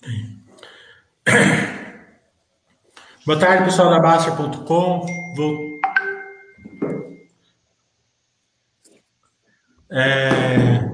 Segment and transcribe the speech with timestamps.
[3.26, 5.04] Boa tarde, pessoal da Baster.com.
[5.36, 5.78] Vou...
[9.90, 10.88] É...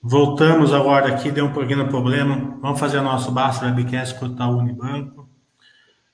[0.00, 2.56] Voltamos agora aqui, deu um pequeno problema.
[2.60, 5.28] Vamos fazer o nosso Baster Webcast com o Unibanco.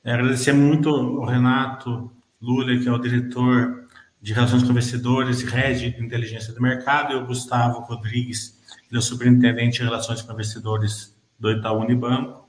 [0.02, 2.10] É, agradecer muito ao Renato
[2.40, 3.84] Lula, que é o diretor
[4.22, 8.58] de Relações com Investidores e Rede de Inteligência do Mercado, e o Gustavo Rodrigues,
[8.88, 12.46] que é o superintendente de Relações com Investidores do Itaú Unibanco.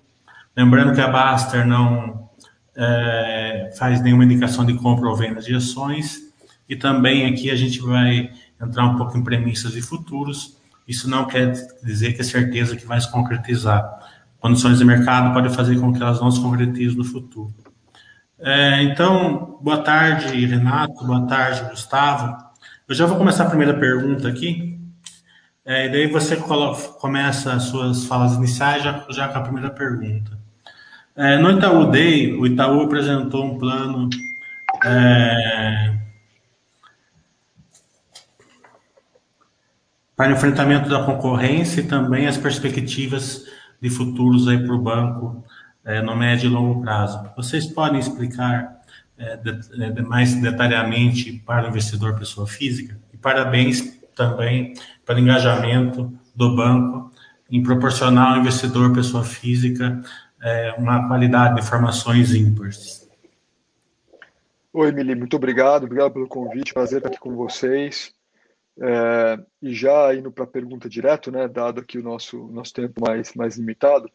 [0.55, 2.29] Lembrando que a Baster não
[2.75, 6.19] é, faz nenhuma indicação de compra ou venda de ações,
[6.67, 10.57] e também aqui a gente vai entrar um pouco em premissas e futuros.
[10.87, 11.51] Isso não quer
[11.83, 13.83] dizer que é certeza que vai se concretizar.
[14.39, 17.53] Condições de mercado podem fazer com que elas não se concretizem no futuro.
[18.37, 22.35] É, então, boa tarde, Renato, boa tarde, Gustavo.
[22.87, 24.74] Eu já vou começar a primeira pergunta aqui,
[25.65, 29.69] é, e daí você coloca, começa as suas falas iniciais já, já com a primeira
[29.71, 30.37] pergunta.
[31.15, 34.09] É, no Itaú Day, o Itaú apresentou um plano
[34.83, 35.95] é,
[40.15, 43.45] para enfrentamento da concorrência e também as perspectivas
[43.81, 45.43] de futuros aí para o banco
[45.83, 47.29] é, no médio e longo prazo.
[47.35, 48.81] Vocês podem explicar
[49.17, 52.97] é, de, de, mais detalhadamente para o investidor pessoa física?
[53.13, 54.73] E parabéns também
[55.05, 57.11] pelo engajamento do banco
[57.49, 60.01] em proporcionar ao investidor pessoa física
[60.41, 63.07] é, uma qualidade de informações ímpares.
[64.73, 68.13] Oi, Emily, muito obrigado, obrigado pelo convite, prazer estar aqui com vocês.
[68.77, 72.99] É, e já indo para a pergunta direto, né, dado aqui o nosso, nosso tempo
[72.99, 74.09] mais, mais limitado,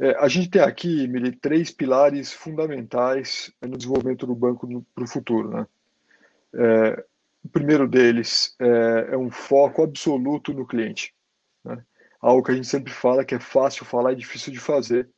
[0.00, 5.08] é, a gente tem aqui, Mili, três pilares fundamentais no desenvolvimento do banco para o
[5.08, 5.50] futuro.
[5.50, 5.66] Né?
[6.54, 7.04] É,
[7.48, 11.14] o primeiro deles é, é, um foco absoluto no cliente.
[11.64, 11.82] Né?
[12.20, 15.08] Algo que a gente sempre fala que é fácil falar e difícil de fazer,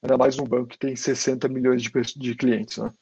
[0.00, 2.78] ainda mais num banco que tem 60 milhões de, de clientes.
[2.78, 2.92] Né?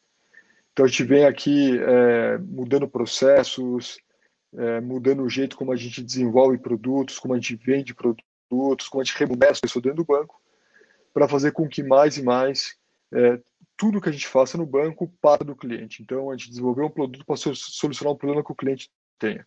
[0.73, 3.99] Então a gente vem aqui é, mudando processos,
[4.57, 9.03] é, mudando o jeito como a gente desenvolve produtos, como a gente vende produtos, como
[9.03, 10.41] a gente remunera as pessoas dentro do banco,
[11.13, 12.75] para fazer com que mais e mais
[13.13, 13.39] é,
[13.79, 16.03] tudo que a gente faça no banco para do cliente.
[16.03, 19.47] Então, a gente desenvolveu um produto para solucionar um problema que o cliente tenha.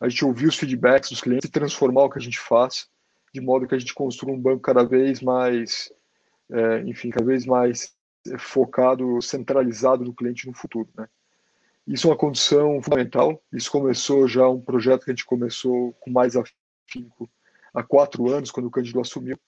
[0.00, 2.88] A gente ouvir os feedbacks dos clientes e transformar o que a gente faz
[3.32, 5.92] de modo que a gente construa um banco cada vez mais,
[6.50, 7.94] é, enfim, cada vez mais
[8.38, 11.08] focado, centralizado no cliente no futuro, né?
[11.86, 13.42] Isso é uma condição fundamental.
[13.50, 17.30] Isso começou já um projeto que a gente começou com mais afinco
[17.72, 19.38] há quatro anos, quando o Cândido assumiu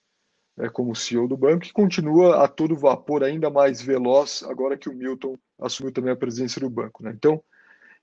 [0.61, 4.87] é, como CEO do banco e continua a todo vapor, ainda mais veloz, agora que
[4.87, 7.03] o Milton assumiu também a presidência do banco.
[7.03, 7.11] Né?
[7.15, 7.43] Então,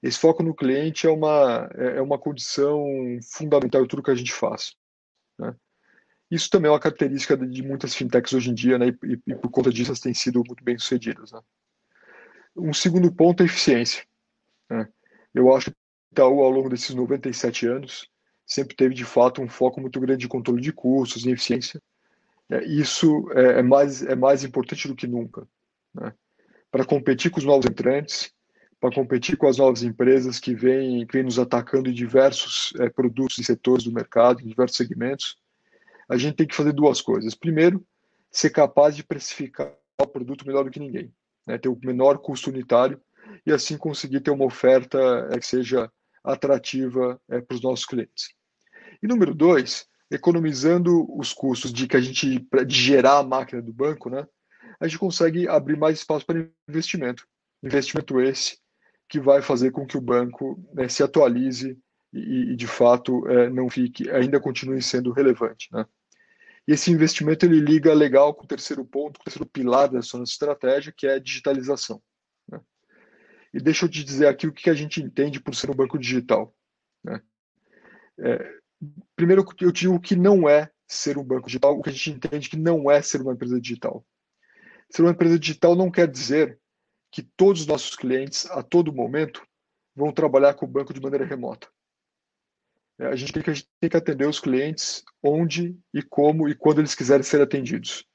[0.02, 2.84] esse foco no cliente é uma, é, é uma condição
[3.32, 4.74] fundamental em tudo que a gente faz.
[5.38, 5.54] Né?
[6.28, 8.88] Isso também é uma característica de muitas fintechs hoje em dia, né?
[8.88, 11.30] e, e por conta disso elas têm sido muito bem sucedidas.
[11.30, 11.40] Né?
[12.56, 14.04] Um segundo ponto é a eficiência.
[14.68, 14.88] Né?
[15.32, 18.10] Eu acho que o Itaú, ao longo desses 97 anos,
[18.44, 21.80] sempre teve de fato um foco muito grande de controle de custos e eficiência,
[22.64, 25.46] isso é, é, mais, é mais importante do que nunca.
[25.94, 26.12] Né?
[26.70, 28.32] Para competir com os novos entrantes,
[28.80, 32.88] para competir com as novas empresas que vêm, que vêm nos atacando em diversos é,
[32.88, 35.36] produtos e setores do mercado, em diversos segmentos,
[36.08, 37.34] a gente tem que fazer duas coisas.
[37.34, 37.84] Primeiro,
[38.30, 41.12] ser capaz de precificar o produto melhor do que ninguém,
[41.46, 41.58] né?
[41.58, 43.00] ter o menor custo unitário
[43.44, 45.90] e assim conseguir ter uma oferta é, que seja
[46.22, 48.30] atrativa é, para os nossos clientes.
[49.02, 53.72] E número dois, economizando os custos de que a gente de gerar a máquina do
[53.72, 54.26] banco, né?
[54.80, 57.26] A gente consegue abrir mais espaço para investimento.
[57.62, 58.58] Investimento esse
[59.08, 61.78] que vai fazer com que o banco né, se atualize
[62.12, 65.84] e, e de fato é, não fique, ainda continue sendo relevante, né?
[66.68, 69.94] E esse investimento ele liga legal com o terceiro ponto, com o terceiro pilar da
[69.94, 72.02] nossa estratégia, que é a digitalização.
[72.46, 72.60] Né?
[73.54, 75.98] E deixa eu te dizer aqui o que a gente entende por ser um banco
[75.98, 76.54] digital.
[77.02, 77.22] Né?
[78.18, 78.57] É,
[79.18, 82.12] primeiro eu digo o que não é ser um banco digital, o que a gente
[82.12, 84.06] entende que não é ser uma empresa digital.
[84.88, 86.56] Ser uma empresa digital não quer dizer
[87.10, 89.44] que todos os nossos clientes, a todo momento,
[89.94, 91.68] vão trabalhar com o banco de maneira remota.
[92.96, 96.54] É, a gente tem que, gente tem que atender os clientes onde e como e
[96.54, 98.06] quando eles quiserem ser atendidos.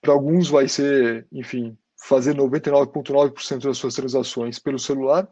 [0.00, 5.30] Para alguns vai ser, enfim, fazer 99,9% das suas transações pelo celular,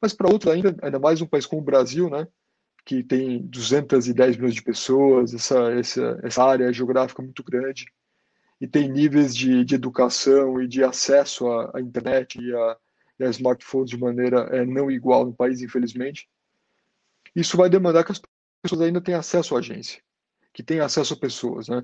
[0.00, 2.26] mas para outros ainda, ainda mais um país como o Brasil, né,
[2.84, 7.86] que tem 210 milhões de pessoas, essa, essa, essa área geográfica muito grande,
[8.60, 12.76] e tem níveis de, de educação e de acesso à, à internet e a,
[13.20, 16.28] e a, smartphones de maneira é, não igual no país, infelizmente.
[17.34, 18.20] Isso vai demandar que as
[18.62, 20.02] pessoas ainda tenham acesso à agência,
[20.52, 21.82] que tenham acesso a pessoas, né?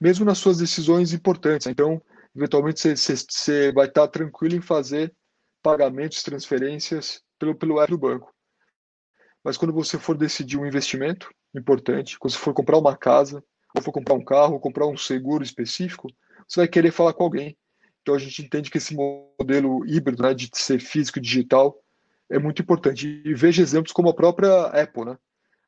[0.00, 1.66] mesmo nas suas decisões importantes.
[1.66, 2.02] Então,
[2.34, 5.14] eventualmente, você vai estar tranquilo em fazer
[5.62, 8.34] pagamentos, transferências pelo, pelo app do banco.
[9.42, 13.42] Mas quando você for decidir um investimento importante, quando você for comprar uma casa,
[13.74, 16.08] ou for comprar um carro, ou comprar um seguro específico,
[16.46, 17.56] você vai querer falar com alguém.
[18.02, 21.78] Então a gente entende que esse modelo híbrido, né, de ser físico e digital,
[22.28, 23.22] é muito importante.
[23.24, 25.18] E veja exemplos como a própria Apple, né?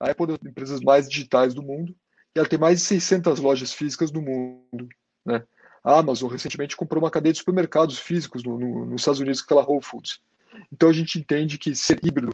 [0.00, 1.94] A Apple é uma das empresas mais digitais do mundo
[2.34, 4.88] e ela tem mais de 600 lojas físicas no mundo,
[5.24, 5.44] né?
[5.84, 9.64] A Amazon recentemente comprou uma cadeia de supermercados físicos no, no, nos Estados Unidos, aquela
[9.64, 10.20] Whole Foods.
[10.72, 12.32] Então a gente entende que ser híbrido,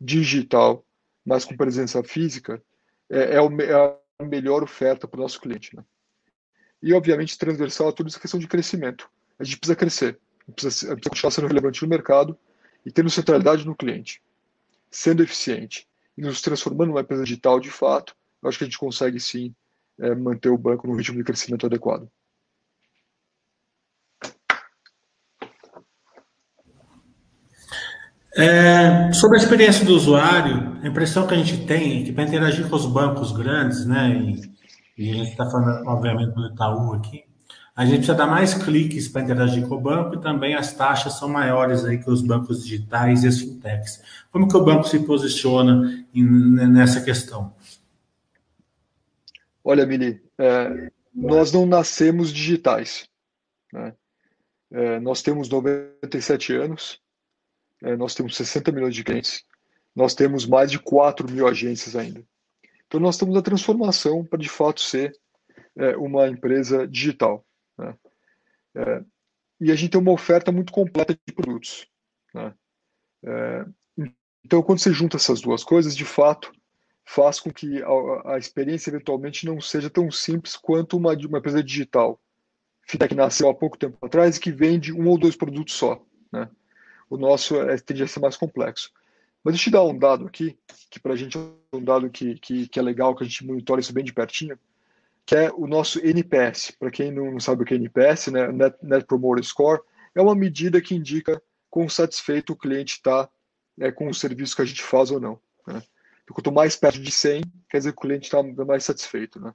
[0.00, 0.84] digital,
[1.24, 2.62] mas com presença física,
[3.10, 3.72] é, é, o, é
[4.18, 5.74] a melhor oferta para o nosso cliente.
[5.76, 5.84] Né?
[6.82, 9.10] E, obviamente, transversal a tudo essa questão de crescimento.
[9.38, 10.20] A gente precisa crescer,
[10.54, 12.38] precisa, precisa continuar sendo relevante no mercado
[12.84, 14.22] e tendo centralidade no cliente,
[14.90, 18.78] sendo eficiente e nos transformando numa empresa digital de fato, eu acho que a gente
[18.78, 19.54] consegue sim
[19.98, 22.08] é, manter o banco no ritmo de crescimento adequado.
[28.40, 32.22] É, sobre a experiência do usuário, a impressão que a gente tem é que para
[32.22, 34.52] interagir com os bancos grandes, né, e,
[34.96, 37.24] e a gente está falando, obviamente, do Itaú aqui,
[37.74, 41.14] a gente precisa dar mais cliques para interagir com o banco e também as taxas
[41.14, 44.00] são maiores aí que os bancos digitais e as fintechs.
[44.30, 47.52] Como que o banco se posiciona em, nessa questão?
[49.64, 53.08] Olha, Mili, é, nós não nascemos digitais.
[53.72, 53.92] Né?
[54.70, 57.00] É, nós temos 97 anos,
[57.82, 59.44] é, nós temos 60 milhões de clientes,
[59.94, 62.22] nós temos mais de 4 mil agências ainda.
[62.86, 65.12] Então, nós estamos na transformação para, de fato, ser
[65.76, 67.44] é, uma empresa digital.
[67.76, 67.94] Né?
[68.74, 69.04] É,
[69.60, 71.86] e a gente tem uma oferta muito completa de produtos.
[72.34, 72.54] Né?
[73.24, 73.66] É,
[74.44, 76.50] então, quando você junta essas duas coisas, de fato,
[77.04, 81.62] faz com que a, a experiência eventualmente não seja tão simples quanto uma uma empresa
[81.62, 82.20] digital.
[82.86, 86.02] Fintech nasceu há pouco tempo atrás e que vende um ou dois produtos só.
[86.32, 86.48] Né?
[87.08, 88.92] O nosso é, tende a ser mais complexo.
[89.42, 90.58] Mas deixa eu te dar um dado aqui,
[90.90, 93.46] que para a gente é um dado que, que, que, é legal, que a gente
[93.46, 94.58] monitora isso bem de pertinho,
[95.24, 96.72] que é o nosso NPS.
[96.72, 99.80] Para quem não sabe o que é NPS, né, Net, Net Promoter Score,
[100.14, 101.40] é uma medida que indica
[101.70, 103.28] quão satisfeito o cliente está
[103.80, 105.38] é, com o serviço que a gente faz ou não.
[105.66, 105.82] Né?
[106.24, 109.40] Então, quanto mais perto de 100, quer dizer que o cliente está mais satisfeito.
[109.40, 109.54] Né?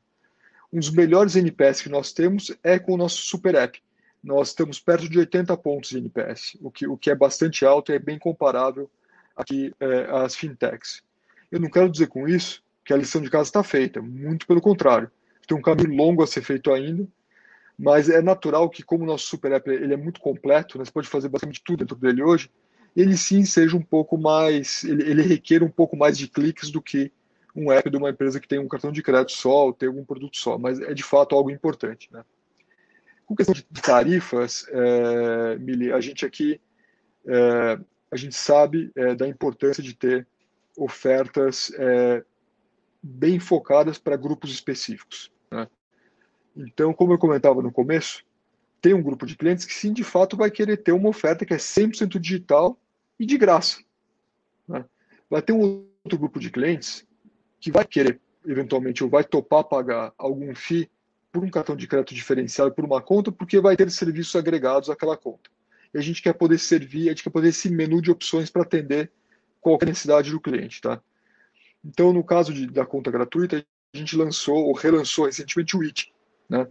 [0.72, 3.82] Um dos melhores NPS que nós temos é com o nosso Super App
[4.24, 7.92] nós estamos perto de 80 pontos de NPS, o que, o que é bastante alto
[7.92, 8.90] e é bem comparável
[9.36, 11.04] aqui é, às fintechs.
[11.52, 14.62] Eu não quero dizer com isso que a lição de casa está feita, muito pelo
[14.62, 15.12] contrário.
[15.46, 17.06] Tem um caminho longo a ser feito ainda,
[17.78, 20.92] mas é natural que, como o nosso Super App ele é muito completo, né, você
[20.92, 22.50] pode fazer basicamente tudo dentro dele hoje,
[22.96, 26.82] ele sim seja um pouco mais, ele, ele requer um pouco mais de cliques do
[26.82, 27.12] que
[27.56, 30.06] um app de uma empresa que tem um cartão de crédito só ou tem algum
[30.06, 32.10] produto só, mas é de fato algo importante.
[32.12, 32.24] Né?
[33.34, 36.62] Com questão de tarifas, é, Mili, a gente aqui
[37.26, 37.80] é,
[38.12, 40.28] a gente sabe é, da importância de ter
[40.78, 42.24] ofertas é,
[43.02, 45.32] bem focadas para grupos específicos.
[45.50, 45.68] Né?
[46.56, 48.24] Então, como eu comentava no começo,
[48.80, 51.56] tem um grupo de clientes que sim, de fato, vai querer ter uma oferta que
[51.56, 52.80] é 100% digital
[53.20, 53.82] e de graça.
[54.68, 54.86] Né?
[55.28, 57.04] Vai ter um outro grupo de clientes
[57.60, 60.88] que vai querer, eventualmente, ou vai topar pagar algum FII
[61.34, 65.18] por um cartão de crédito diferenciado por uma conta, porque vai ter serviços agregados àquela
[65.18, 65.50] conta.
[65.92, 68.62] E a gente quer poder servir, a gente quer poder esse menu de opções para
[68.62, 69.12] atender
[69.60, 71.02] qualquer necessidade do cliente, tá?
[71.84, 76.14] Então, no caso de, da conta gratuita, a gente lançou ou relançou recentemente o IT,
[76.48, 76.68] né?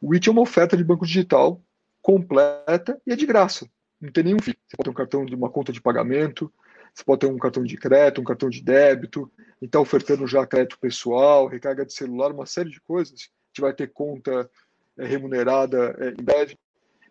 [0.00, 1.60] O IT é uma oferta de banco digital
[2.02, 3.66] completa e é de graça.
[3.98, 4.54] Não tem nenhum FII.
[4.68, 6.52] Você pode ter um cartão de uma conta de pagamento,
[6.92, 10.46] você pode ter um cartão de crédito, um cartão de débito, e está ofertando já
[10.46, 14.50] crédito pessoal, recarga de celular, uma série de coisas gente vai ter conta
[14.98, 16.58] é, remunerada é, em breve.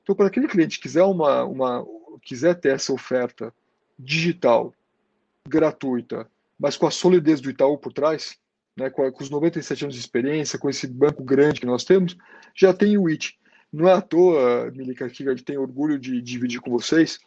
[0.02, 1.86] Então, para aquele cliente que quiser, uma, uma,
[2.24, 3.54] quiser ter essa oferta
[3.98, 4.74] digital,
[5.48, 6.30] gratuita,
[6.60, 8.38] mas com a solidez do Itaú por trás,
[8.76, 12.18] né, com, com, os 97 anos de experiência, com esse banco grande que nós temos,
[12.56, 13.40] já tem o IT.
[13.72, 17.20] Não é à toa, Milica, que a gente tem orgulho de, dividir com vocês,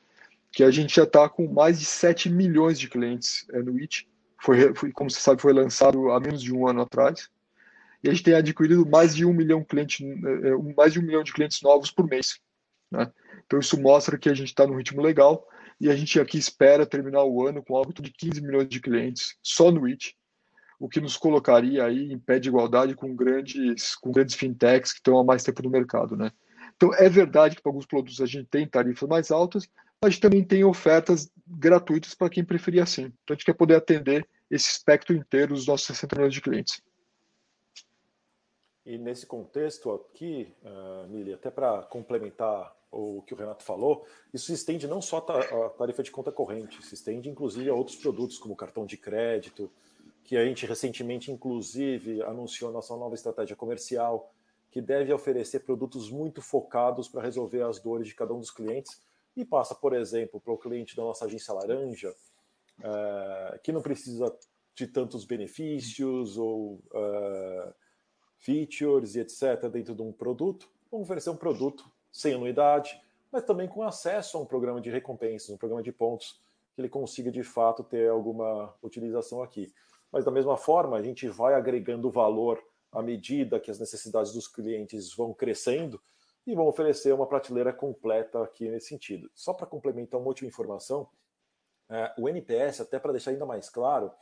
[0.53, 4.09] que a gente já está com mais de 7 milhões de clientes é, no IT.
[4.43, 7.31] Foi, foi, como você sabe, foi lançado há menos de um ano atrás
[8.05, 11.03] e a gente tem adquirido mais de um milhão, cliente, eh, eh, mais de um
[11.03, 12.39] milhão de clientes novos por mês.
[12.91, 13.11] Né?
[13.47, 15.49] Então isso mostra que a gente está no ritmo legal
[15.81, 19.37] e a gente aqui espera terminar o ano com algo de 15 milhões de clientes
[19.43, 20.15] só no IT,
[20.79, 24.99] o que nos colocaria aí em pé de igualdade com grandes, com grandes fintechs que
[24.99, 26.15] estão há mais tempo no mercado.
[26.15, 26.31] Né?
[26.77, 29.67] Então é verdade que para alguns produtos a gente tem tarifas mais altas,
[30.03, 33.05] mas também tem ofertas gratuitas para quem preferir assim.
[33.05, 36.83] Então a gente quer poder atender esse espectro inteiro dos nossos 60 milhões de clientes.
[38.87, 44.47] E nesse contexto aqui, uh, Mili, até para complementar o que o Renato falou, isso
[44.47, 48.39] se estende não só a tarifa de conta corrente, se estende inclusive a outros produtos
[48.39, 49.71] como cartão de crédito,
[50.23, 54.33] que a gente recentemente inclusive anunciou nossa nova estratégia comercial,
[54.71, 59.01] que deve oferecer produtos muito focados para resolver as dores de cada um dos clientes.
[59.37, 62.11] E passa, por exemplo, para o cliente da nossa agência laranja,
[62.81, 64.37] uh, que não precisa
[64.75, 67.75] de tantos benefícios ou uh,
[68.45, 69.69] features e etc.
[69.73, 73.01] dentro de um produto, vamos oferecer um produto sem anuidade,
[73.33, 76.39] mas também com acesso a um programa de recompensas, um programa de pontos,
[76.75, 79.73] que ele consiga de fato ter alguma utilização aqui.
[80.13, 84.47] Mas da mesma forma, a gente vai agregando valor à medida que as necessidades dos
[84.47, 86.01] clientes vão crescendo
[86.47, 89.31] e vão oferecer uma prateleira completa aqui nesse sentido.
[89.35, 91.09] Só para complementar uma última informação,
[91.89, 94.13] é, o NPS, até para deixar ainda mais claro,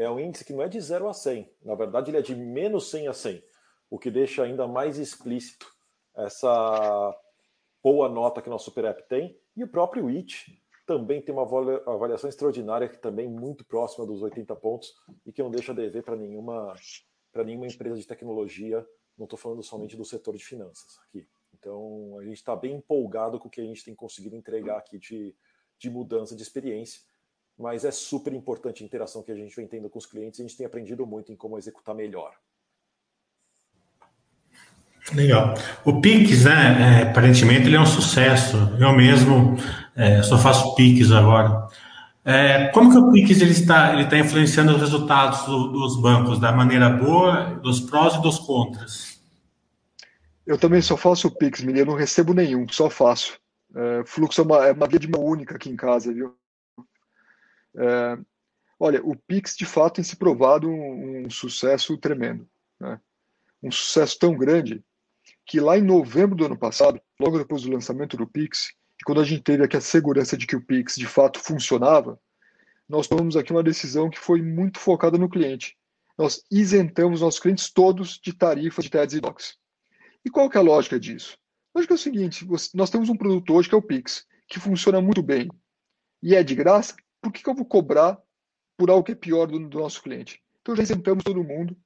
[0.00, 1.52] é um índice que não é de 0 a 100.
[1.62, 3.44] Na verdade, ele é de menos 100 a 100,
[3.90, 5.70] o que deixa ainda mais explícito
[6.16, 7.14] essa
[7.82, 9.38] boa nota que nosso Super App tem.
[9.54, 14.56] E o próprio IT também tem uma avaliação extraordinária, que também muito próxima dos 80
[14.56, 14.90] pontos
[15.26, 16.74] e que não deixa dever para nenhuma,
[17.44, 18.86] nenhuma empresa de tecnologia.
[19.18, 21.28] Não estou falando somente do setor de finanças aqui.
[21.52, 24.98] Então, a gente está bem empolgado com o que a gente tem conseguido entregar aqui
[24.98, 25.36] de,
[25.78, 27.02] de mudança de experiência
[27.60, 30.42] mas é super importante a interação que a gente vem tendo com os clientes e
[30.42, 32.32] a gente tem aprendido muito em como executar melhor.
[35.14, 35.54] Legal.
[35.84, 38.56] O Pix, né, é, aparentemente ele é um sucesso.
[38.78, 39.56] Eu mesmo
[39.94, 41.68] é, só faço Pix agora.
[42.24, 46.38] É, como que o Pix ele está, ele está influenciando os resultados do, dos bancos
[46.38, 49.20] da maneira boa, dos prós e dos contras?
[50.46, 53.38] Eu também só faço o Pix, menino, eu não recebo nenhum, só faço.
[53.74, 56.39] É, fluxo é uma, é uma via de mão única aqui em casa, viu?
[57.76, 58.18] É,
[58.78, 62.48] olha, o Pix de fato tem se provado um, um sucesso tremendo.
[62.78, 63.00] Né?
[63.62, 64.82] Um sucesso tão grande
[65.46, 69.20] que lá em novembro do ano passado, logo depois do lançamento do Pix, e quando
[69.20, 72.20] a gente teve aqui a segurança de que o Pix de fato funcionava,
[72.88, 75.76] nós tomamos aqui uma decisão que foi muito focada no cliente.
[76.18, 79.56] Nós isentamos nossos clientes todos de tarifa de TEDs e DOCs.
[80.24, 81.38] E qual que é a lógica disso?
[81.72, 84.60] A lógica é o seguinte, nós temos um produto hoje que é o Pix, que
[84.60, 85.48] funciona muito bem
[86.22, 88.18] e é de graça, por que, que eu vou cobrar
[88.76, 90.42] por algo que é pior do, do nosso cliente?
[90.62, 91.76] Então já isentamos todo mundo,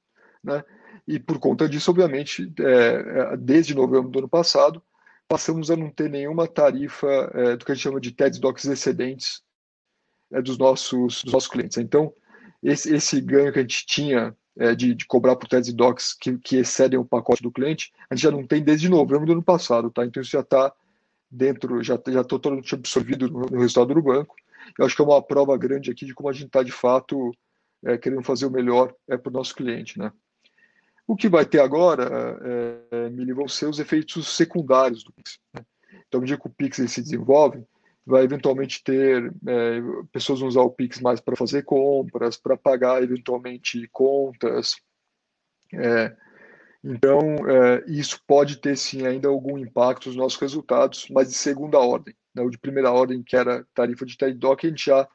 [0.43, 0.63] né?
[1.07, 4.81] E por conta disso, obviamente, é, é, desde novembro do ano passado,
[5.27, 8.65] passamos a não ter nenhuma tarifa é, do que a gente chama de TEDs Docs
[8.65, 9.43] excedentes
[10.31, 11.77] é, dos, nossos, dos nossos clientes.
[11.77, 12.13] Então,
[12.63, 16.37] esse, esse ganho que a gente tinha é, de, de, cobrar por TEDs Docs que,
[16.39, 19.43] que, excedem o pacote do cliente, a gente já não tem desde novembro do ano
[19.43, 20.05] passado, tá?
[20.05, 20.73] Então isso já está
[21.29, 24.35] dentro, já já está totalmente absorvido no, no resultado do banco
[24.77, 27.31] eu acho que é uma prova grande aqui de como a gente está, de fato,
[27.83, 29.99] é, querendo fazer o melhor é, para o nosso cliente.
[29.99, 30.11] Né?
[31.07, 32.39] O que vai ter agora,
[32.91, 35.39] é, Mili, vão ser os efeitos secundários do Pix.
[35.53, 35.63] Né?
[36.07, 37.63] Então, à medida que o Pix se desenvolve,
[38.05, 39.81] vai eventualmente ter é,
[40.11, 44.75] pessoas vão usar o Pix mais para fazer compras, para pagar eventualmente contas.
[45.73, 46.15] É,
[46.83, 47.19] então,
[47.49, 52.15] é, isso pode ter sim ainda algum impacto nos nossos resultados, mas de segunda ordem
[52.35, 55.09] né, o de primeira ordem, que era tarifa de TED-DOC, a gente já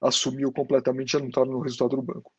[0.00, 2.32] assumiu completamente, já não está no resultado do banco.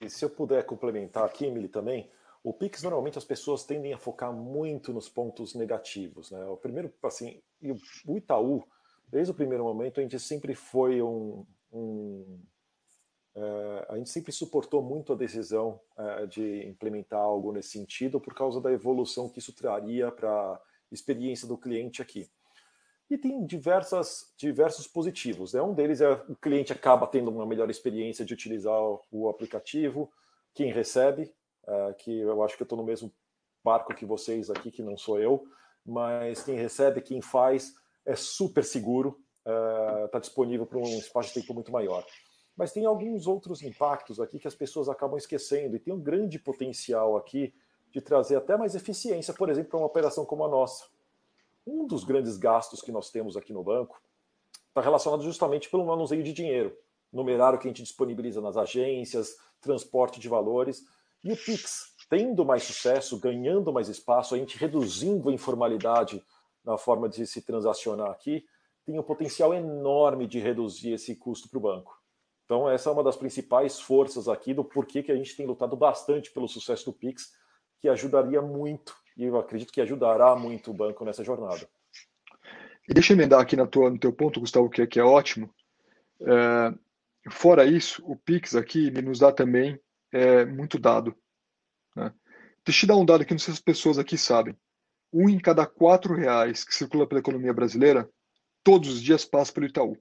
[0.00, 2.10] E se eu puder complementar aqui, Emily, também,
[2.42, 6.30] o Pix normalmente as pessoas tendem a focar muito nos pontos negativos.
[6.32, 6.44] Né?
[6.46, 7.40] O primeiro, assim,
[8.06, 8.64] o Itaú,
[9.06, 11.46] desde o primeiro momento, a gente sempre foi um.
[11.72, 12.40] um
[13.34, 18.34] é, a gente sempre suportou muito a decisão é, de implementar algo nesse sentido por
[18.34, 20.60] causa da evolução que isso traria para
[20.92, 22.30] experiência do cliente aqui.
[23.10, 25.52] E tem diversas, diversos positivos.
[25.52, 25.60] Né?
[25.60, 28.80] Um deles é o cliente acaba tendo uma melhor experiência de utilizar
[29.10, 30.10] o aplicativo,
[30.54, 31.32] quem recebe,
[31.64, 33.12] uh, que eu acho que eu estou no mesmo
[33.62, 35.44] barco que vocês aqui, que não sou eu,
[35.84, 41.40] mas quem recebe, quem faz, é super seguro, está uh, disponível para um espaço de
[41.40, 42.04] tempo muito maior.
[42.56, 46.38] Mas tem alguns outros impactos aqui que as pessoas acabam esquecendo, e tem um grande
[46.38, 47.54] potencial aqui
[47.92, 50.86] de trazer até mais eficiência, por exemplo, para uma operação como a nossa.
[51.66, 54.00] Um dos grandes gastos que nós temos aqui no banco
[54.68, 56.76] está relacionado justamente pelo manuseio de dinheiro,
[57.12, 60.84] numerário que a gente disponibiliza nas agências, transporte de valores.
[61.22, 66.24] E o Pix, tendo mais sucesso, ganhando mais espaço, a gente reduzindo a informalidade
[66.64, 68.44] na forma de se transacionar aqui,
[68.84, 72.00] tem um potencial enorme de reduzir esse custo para o banco.
[72.44, 75.76] Então, essa é uma das principais forças aqui do porquê que a gente tem lutado
[75.76, 77.32] bastante pelo sucesso do Pix
[77.82, 81.68] que ajudaria muito, e eu acredito que ajudará muito o banco nessa jornada.
[82.88, 85.02] E deixa eu emendar aqui na tua, no teu ponto, Gustavo, que, é, que é
[85.02, 85.52] ótimo.
[86.20, 86.72] É,
[87.28, 89.80] fora isso, o Pix aqui nos dá também
[90.12, 91.12] é, muito dado.
[91.96, 92.14] Né?
[92.64, 94.56] Deixa eu te dar um dado que não sei se as pessoas aqui sabem.
[95.12, 98.08] Um em cada quatro reais que circula pela economia brasileira,
[98.62, 99.98] todos os dias passa pelo Itaú.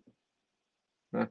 [1.12, 1.28] Né?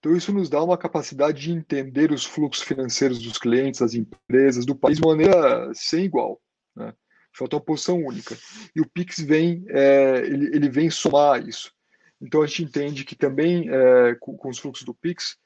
[0.00, 4.64] Então, isso nos dá uma capacidade de entender os fluxos financeiros dos clientes, das empresas,
[4.64, 6.40] do país de maneira sem igual.
[6.74, 6.94] Né?
[7.34, 8.34] Falta uma posição única.
[8.74, 11.70] E o Pix vem, é, ele, ele, vem somar isso.
[12.18, 15.36] Então, a gente entende que também, é, com, com, os fluxos do Pix,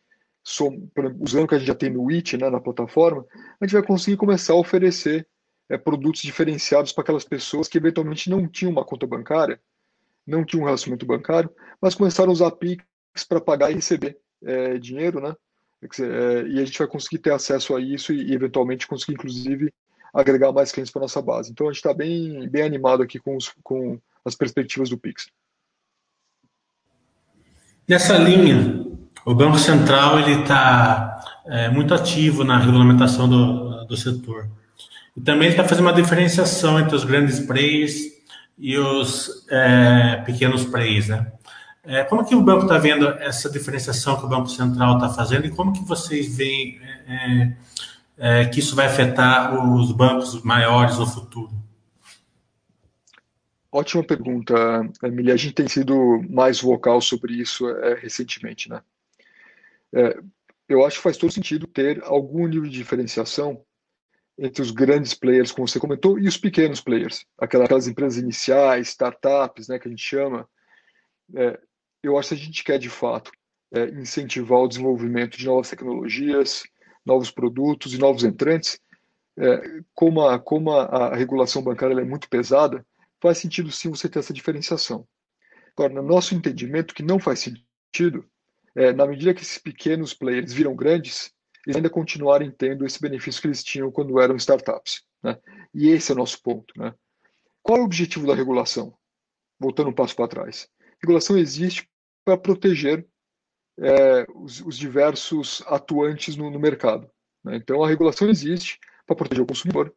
[0.40, 3.26] som, usando o que a gente já tem no IT, né, na plataforma,
[3.60, 5.26] a gente vai conseguir começar a oferecer
[5.68, 9.60] é, produtos diferenciados para aquelas pessoas que eventualmente não tinham uma conta bancária,
[10.24, 12.84] não tinham um relacionamento bancário, mas começaram a usar Pix
[13.28, 15.34] para pagar e receber é, dinheiro, né?
[15.82, 19.72] É, e a gente vai conseguir ter acesso a isso e, e eventualmente conseguir, inclusive,
[20.14, 21.50] agregar mais clientes para nossa base.
[21.50, 25.26] Então a gente está bem, bem animado aqui com, os, com as perspectivas do Pix.
[27.86, 28.86] Nessa linha,
[29.26, 34.48] o Banco Central ele está é, muito ativo na regulamentação do, do setor.
[35.16, 37.94] E também está fazendo uma diferenciação entre os grandes players
[38.58, 41.32] e os é, pequenos players, né?
[41.86, 45.46] É, como que o banco está vendo essa diferenciação que o Banco Central está fazendo
[45.46, 47.56] e como que vocês veem é,
[48.16, 51.52] é, que isso vai afetar os bancos maiores no futuro?
[53.70, 54.54] Ótima pergunta,
[55.02, 55.34] Emília.
[55.34, 58.80] A gente tem sido mais vocal sobre isso é, recentemente, né?
[59.92, 60.18] É,
[60.68, 63.62] eu acho que faz todo sentido ter algum nível de diferenciação
[64.38, 69.68] entre os grandes players, como você comentou, e os pequenos players, aquelas empresas iniciais, startups,
[69.68, 70.48] né, que a gente chama.
[71.36, 71.60] É,
[72.04, 73.32] eu acho que a gente quer, de fato,
[73.72, 76.62] é, incentivar o desenvolvimento de novas tecnologias,
[77.04, 78.78] novos produtos e novos entrantes,
[79.36, 82.86] é, como, a, como a, a regulação bancária é muito pesada,
[83.20, 85.06] faz sentido sim você ter essa diferenciação.
[85.76, 88.24] Agora, no nosso entendimento, que não faz sentido,
[88.76, 91.32] é, na medida que esses pequenos players viram grandes,
[91.66, 95.02] eles ainda continuarem tendo esse benefício que eles tinham quando eram startups.
[95.22, 95.36] Né?
[95.72, 96.78] E esse é o nosso ponto.
[96.78, 96.94] Né?
[97.62, 98.94] Qual é o objetivo da regulação?
[99.58, 100.68] Voltando um passo para trás.
[100.80, 101.88] A regulação existe
[102.24, 103.06] para proteger
[103.78, 107.10] é, os, os, diversos atuantes no, no mercado.
[107.44, 107.56] Né?
[107.56, 109.94] Então, a regulação existe para proteger o consumidor,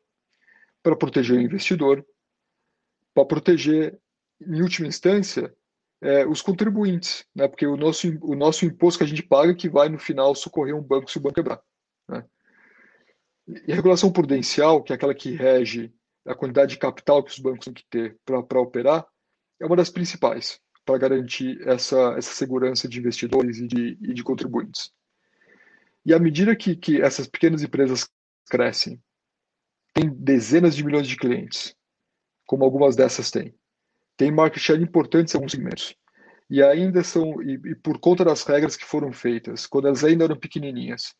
[0.84, 2.06] para proteger o investidor,
[3.13, 3.98] para proteger,
[4.42, 5.56] em última instância,
[6.02, 7.48] é, os contribuintes, né?
[7.48, 10.76] porque o nosso, o nosso imposto que a gente paga que vai, no final, socorrer
[10.76, 11.62] um banco se o banco quebrar.
[12.08, 12.26] Né?
[13.68, 15.94] E a regulação prudencial, que é aquela que rege
[16.26, 19.08] a quantidade de capital que os bancos têm que ter para operar,
[19.60, 24.23] é uma das principais para garantir essa, essa segurança de investidores e de, e de
[24.23, 24.89] contribuintes.
[26.06, 28.10] E à medida que, que essas pequenas empresas
[28.50, 29.04] crescem,
[29.93, 31.76] tem dezenas de milhões de clientes,
[32.45, 33.54] como algumas dessas têm,
[34.15, 35.93] tem market share importantes em alguns segmentos.
[36.50, 40.23] E ainda são, e, e, por conta das regras que foram feitas, quando elas ainda
[40.23, 41.13] eram pequenininhas,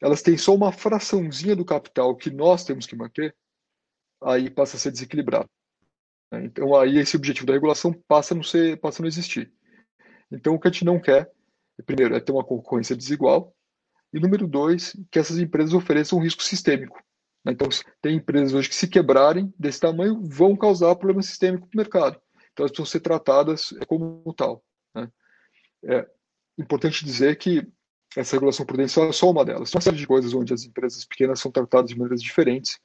[0.00, 3.36] elas têm só uma fraçãozinha do capital que nós temos que manter,
[4.22, 5.50] aí passa a ser desequilibrado.
[6.32, 9.52] Então aí esse objetivo da regulação passa a não ser, passa a não existir.
[10.30, 11.30] Então o que a gente não quer,
[11.84, 13.54] primeiro, é ter uma concorrência desigual,
[14.12, 17.02] e número dois, que essas empresas ofereçam um risco sistêmico.
[17.44, 17.52] Né?
[17.52, 17.68] Então,
[18.00, 22.20] tem empresas hoje que, se quebrarem desse tamanho, vão causar problema sistêmico para o mercado.
[22.52, 24.64] Então, elas precisam ser tratadas como tal.
[24.94, 25.10] Né?
[25.84, 26.08] É
[26.58, 27.66] importante dizer que
[28.16, 29.70] essa regulação prudencial é só uma delas.
[29.70, 32.80] Tem uma série de coisas onde as empresas pequenas são tratadas de maneiras diferentes,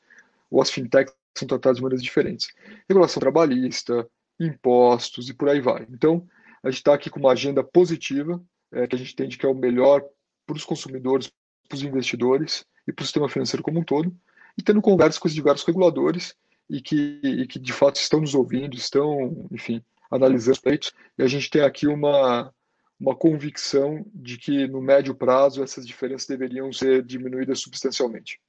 [0.49, 2.47] ou as fintechs são tratadas de maneiras diferentes.
[2.87, 4.07] Regulação trabalhista,
[4.39, 5.85] impostos e por aí vai.
[5.89, 6.27] Então,
[6.63, 8.41] a gente está aqui com uma agenda positiva,
[8.71, 10.03] é, que a gente entende que é o melhor
[10.45, 11.31] para os consumidores,
[11.67, 14.15] para os investidores e para o sistema financeiro como um todo
[14.57, 16.35] e tendo conversas com os diversos reguladores
[16.69, 20.93] e que, e que de fato estão nos ouvindo, estão, enfim, analisando os pleitos.
[21.17, 22.53] E a gente tem aqui uma,
[22.99, 28.39] uma convicção de que no médio prazo essas diferenças deveriam ser diminuídas substancialmente.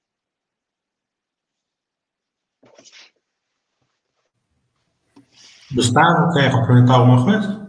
[5.75, 7.63] Gustavo, quer complementar alguma coisa?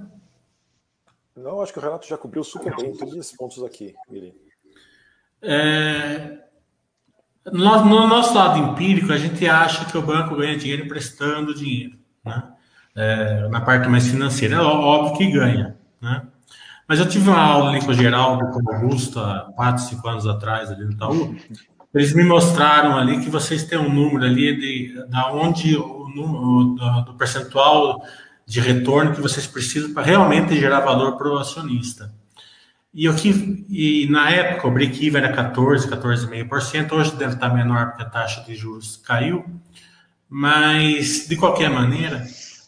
[1.36, 4.34] Não, acho que o Renato já cobriu super bem todos esses pontos aqui, Miri.
[5.42, 6.38] É,
[7.52, 11.98] no, no, nosso lado empírico, a gente acha que o banco ganha dinheiro emprestando dinheiro,
[12.24, 12.44] né?
[12.96, 14.56] É, na parte mais financeira.
[14.56, 16.28] É óbvio que ganha, né?
[16.88, 20.08] Mas eu tive uma aula ali com o Geraldo, com o Augusto, há 4, 5
[20.08, 21.36] anos atrás, ali no Itaú.
[21.94, 26.76] Eles me mostraram ali que vocês têm um número ali de da onde o número
[26.76, 28.02] do, do percentual
[28.46, 32.14] de retorno que vocês precisam para realmente gerar valor para o acionista.
[32.94, 37.88] E, o que, e na época o break-even era 14, 14,5%, hoje deve estar menor
[37.88, 39.44] porque a taxa de juros caiu,
[40.30, 42.24] mas de qualquer maneira,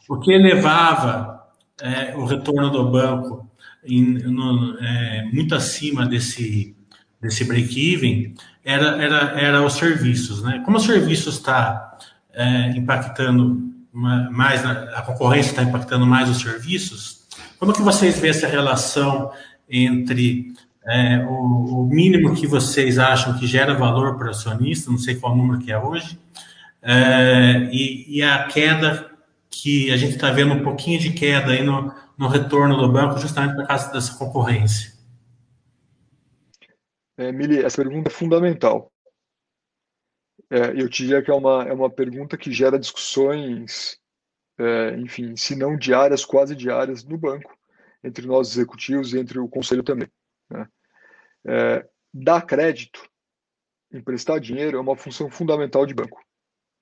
[0.09, 1.43] o que elevava
[1.79, 3.47] é, o retorno do banco
[3.83, 6.75] em, no, é, muito acima desse,
[7.21, 8.33] desse break-even
[8.65, 10.41] era, era, era os serviços.
[10.41, 10.61] Né?
[10.65, 11.97] Como os serviços está
[12.33, 17.23] é, impactando mais, a concorrência está impactando mais os serviços,
[17.57, 19.31] como que vocês veem essa relação
[19.69, 20.53] entre
[20.85, 25.15] é, o, o, mínimo que vocês acham que gera valor para o acionista, não sei
[25.15, 26.19] qual número que é hoje,
[26.81, 29.09] é, e, e, a queda
[29.49, 33.17] que a gente está vendo um pouquinho de queda aí no, no retorno do banco,
[33.19, 34.94] justamente por causa dessa concorrência.
[37.17, 38.91] É, Mili, essa pergunta é fundamental.
[40.49, 43.99] É, eu diria que é uma, é uma pergunta que gera discussões,
[44.57, 47.57] é, enfim, se não diárias, quase diárias no banco,
[48.03, 50.09] entre nós executivos e entre o conselho também.
[50.49, 50.67] Né?
[51.47, 53.09] É, dar crédito,
[53.91, 56.21] emprestar dinheiro é uma função fundamental de banco.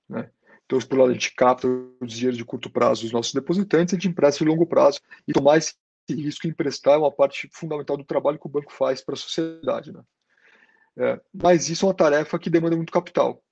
[0.08, 0.30] Né?
[0.66, 3.96] Então, por lado, a gente capta o dinheiro de curto prazo dos nossos depositantes, a
[3.96, 5.74] gente empresta de longo prazo e tomar esse
[6.08, 9.16] risco e emprestar é uma parte fundamental do trabalho que o banco faz para a
[9.16, 9.92] sociedade.
[9.92, 10.02] Né?
[10.96, 13.42] É, mas isso é uma tarefa que demanda muito capital.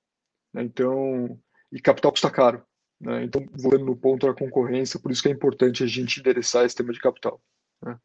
[0.53, 0.63] Né?
[0.63, 1.39] Então,
[1.71, 2.65] e capital custa caro.
[3.01, 3.25] Né?
[3.25, 6.77] Então, voltando no ponto da concorrência, por isso que é importante a gente endereçar esse
[6.77, 7.43] tema de capital.
[7.83, 7.99] Né?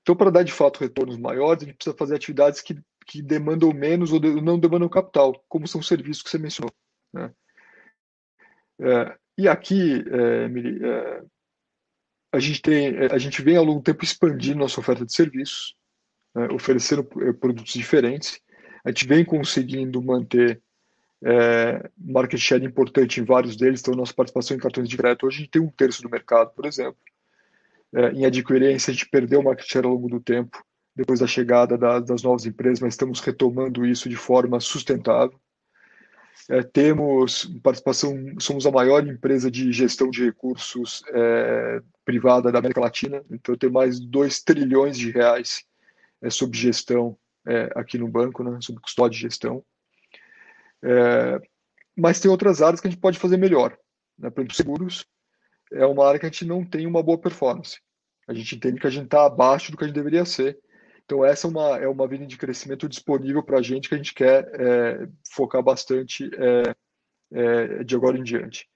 [0.00, 3.72] Então, para dar de fato retornos maiores, a gente precisa fazer atividades que, que demandam
[3.72, 6.72] menos ou de, não demandam capital, como são os serviços que você mencionou.
[7.12, 7.32] Né?
[8.80, 11.22] É, e aqui, é, Emily, é,
[12.32, 15.14] a gente tem, é, a gente vem ao longo do tempo expandindo nossa oferta de
[15.14, 15.76] serviços,
[16.34, 18.40] né, oferecendo é, produtos diferentes.
[18.84, 20.60] A gente vem conseguindo manter
[21.24, 25.36] é, market share importante em vários deles, então nossa participação em cartões de crédito hoje
[25.36, 26.98] a gente tem um terço do mercado, por exemplo.
[27.94, 30.64] É, em adquirência, a gente perdeu market share ao longo do tempo,
[30.96, 35.38] depois da chegada da, das novas empresas, mas estamos retomando isso de forma sustentável.
[36.50, 42.80] É, temos participação, somos a maior empresa de gestão de recursos é, privada da América
[42.80, 45.64] Latina, então tem mais de 2 trilhões de reais
[46.20, 47.16] é, sob gestão
[47.46, 49.64] é, aqui no banco, né, sob custódia de gestão.
[50.82, 51.40] É,
[51.96, 53.76] mas tem outras áreas que a gente pode fazer melhor.
[54.18, 54.30] Né?
[54.30, 55.06] Por exemplo, seguros
[55.72, 57.80] é uma área que a gente não tem uma boa performance.
[58.28, 60.58] A gente entende que a gente está abaixo do que a gente deveria ser
[61.04, 63.98] então, essa é uma, é uma vinda de crescimento disponível para a gente que a
[63.98, 66.74] gente quer é, focar bastante é,
[67.32, 68.68] é, de agora em diante.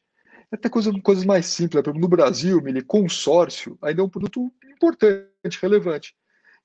[0.50, 1.82] Até coisa, coisas mais simples.
[1.82, 1.92] Né?
[1.94, 6.14] No Brasil, Mili, consórcio ainda é um produto importante, relevante.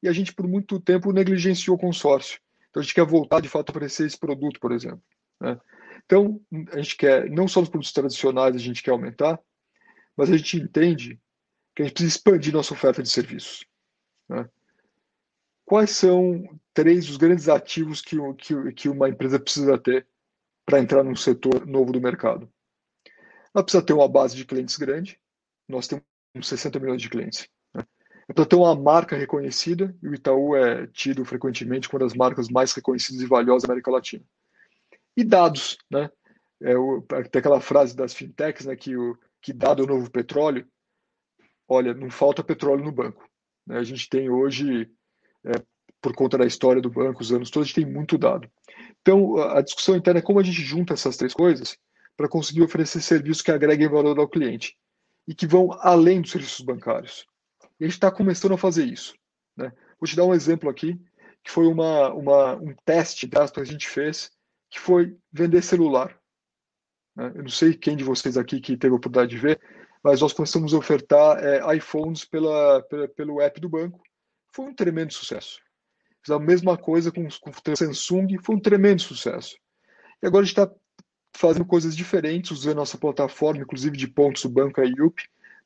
[0.02, 2.40] E a gente, por muito tempo, negligenciou o consórcio.
[2.70, 5.04] Então, a gente quer voltar, de fato, a oferecer esse produto, por exemplo.
[5.40, 5.60] Né?
[6.06, 9.40] Então, a gente quer, não só nos produtos tradicionais, a gente quer aumentar,
[10.16, 11.20] mas a gente entende
[11.76, 13.66] que a gente precisa expandir nossa oferta de serviços.
[14.28, 14.48] Né?
[15.72, 20.06] quais são três dos grandes ativos que, que, que uma empresa precisa ter
[20.66, 22.52] para entrar num setor novo do mercado?
[23.56, 25.18] Ela precisa ter uma base de clientes grande,
[25.70, 26.04] nós temos
[26.42, 27.48] 60 milhões de clientes.
[28.32, 32.18] Ela precisa ter uma marca reconhecida, e o Itaú é tido frequentemente como uma das
[32.18, 34.24] marcas mais reconhecidas e valiosas da América Latina.
[35.18, 36.10] E dados, né?
[36.62, 40.10] É o, tem aquela frase das fintechs, né, que, o, que dado é o novo
[40.10, 40.66] petróleo.
[41.68, 43.28] Olha, não falta petróleo no banco.
[43.66, 43.78] Né?
[43.78, 44.90] A gente tem hoje
[45.44, 45.52] é,
[46.02, 48.50] por conta da história do banco, os anos todos, a gente tem muito dado.
[49.02, 51.78] Então, a discussão interna é como a gente junta essas três coisas
[52.16, 54.78] para conseguir oferecer serviços que agreguem valor ao cliente
[55.28, 57.26] e que vão além dos serviços bancários.
[57.82, 59.16] E a gente está começando a fazer isso.
[59.58, 59.74] Né?
[60.00, 61.02] Vou te dar um exemplo aqui,
[61.44, 64.32] que foi uma, uma, um teste que a gente fez,
[64.70, 66.16] que foi vender celular.
[67.16, 67.32] Né?
[67.34, 69.60] Eu não sei quem de vocês aqui que teve a oportunidade de ver,
[70.04, 74.00] mas nós começamos a ofertar é, iPhones pela, pela, pelo app do banco
[74.54, 75.60] foi um tremendo sucesso.
[76.24, 79.58] Fiz a mesma coisa com, com Samsung, foi um tremendo sucesso.
[80.22, 80.72] E agora a gente está
[81.36, 84.84] fazendo coisas diferentes, usando nossa plataforma, inclusive de pontos do banco a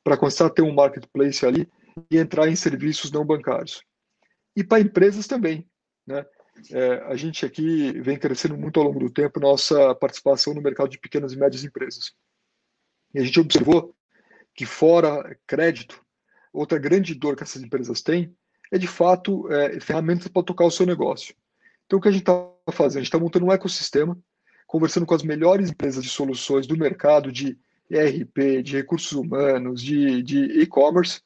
[0.02, 1.68] para começar a ter um marketplace ali
[2.10, 3.82] e entrar em serviços não bancários.
[4.54, 5.68] E para empresas também.
[6.06, 6.24] Né?
[6.72, 10.90] É, a gente aqui vem crescendo muito ao longo do tempo nossa participação no mercado
[10.90, 12.12] de pequenas e médias empresas.
[13.14, 13.94] E a gente observou
[14.54, 16.02] que, fora crédito,
[16.52, 18.34] outra grande dor que essas empresas têm
[18.72, 21.34] é de fato é, ferramentas para tocar o seu negócio.
[21.84, 22.98] Então, o que a gente está fazendo?
[22.98, 24.18] A gente está montando um ecossistema,
[24.66, 27.56] conversando com as melhores empresas de soluções do mercado de
[27.88, 31.20] ERP, de recursos humanos, de, de e-commerce,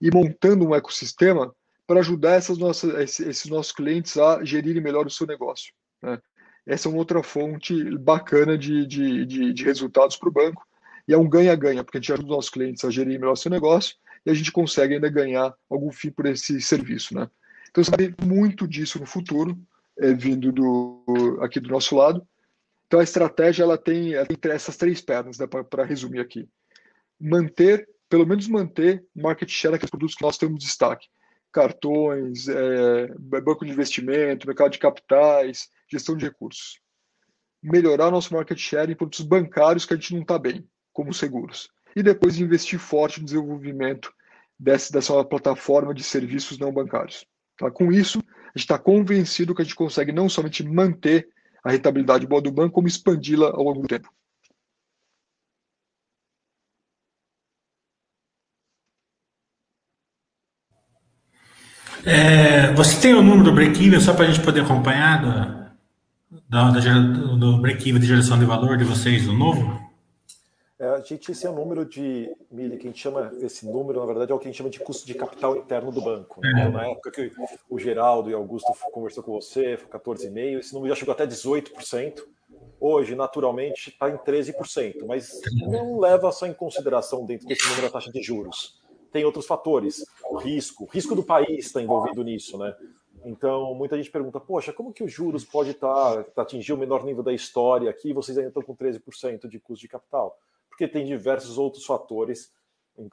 [0.00, 1.54] e montando um ecossistema
[1.86, 5.72] para ajudar essas nossas, esses nossos clientes a gerirem melhor o seu negócio.
[6.00, 6.20] Né?
[6.66, 10.66] Essa é uma outra fonte bacana de, de, de, de resultados para o banco,
[11.08, 13.36] e é um ganha-ganha, porque a gente ajuda os nossos clientes a gerir melhor o
[13.36, 17.14] seu negócio, e a gente consegue ainda ganhar algum fim por esse serviço.
[17.14, 17.28] Né?
[17.70, 19.58] Então, sabe muito disso no futuro,
[19.98, 22.26] é, vindo do, aqui do nosso lado.
[22.86, 26.48] Então, a estratégia ela tem, ela tem essas três pernas, né, para resumir aqui.
[27.20, 31.06] Manter, pelo menos manter market share aqueles produtos que nós temos destaque.
[31.52, 36.80] Cartões, é, banco de investimento, mercado de capitais, gestão de recursos.
[37.62, 41.68] Melhorar nosso market share em produtos bancários que a gente não está bem, como seguros.
[41.94, 44.12] E depois investir forte no desenvolvimento
[44.58, 47.24] dessa, dessa plataforma de serviços não bancários.
[47.56, 47.70] Tá?
[47.70, 51.28] Com isso, a gente está convencido que a gente consegue não somente manter
[51.62, 54.10] a rentabilidade boa do banco, como expandi-la ao longo do tempo.
[62.04, 66.70] É, você tem o número do break-even só para a gente poder acompanhar do, da,
[66.70, 66.80] da,
[67.36, 69.80] do break-even de geração de valor de vocês, do novo?
[70.80, 74.00] É, a gente, esse é o número de milha, que a gente chama, esse número,
[74.00, 76.40] na verdade, é o que a gente chama de custo de capital interno do banco.
[76.40, 76.50] Né?
[76.52, 77.30] Então, na época que
[77.68, 81.26] o Geraldo e o Augusto conversou com você, foi 14,5%, esse número já chegou até
[81.26, 82.22] 18%.
[82.80, 87.90] Hoje, naturalmente, está em 13%, mas não leva só em consideração dentro desse número a
[87.90, 88.80] taxa de juros.
[89.12, 92.74] Tem outros fatores, o risco, o risco do país está envolvido nisso, né?
[93.24, 97.04] Então, muita gente pergunta, poxa, como que os juros pode estar, tá, atingir o menor
[97.04, 100.38] nível da história aqui vocês ainda estão com 13% de custo de capital?
[100.80, 102.50] porque tem diversos outros fatores,
[102.96, 103.06] o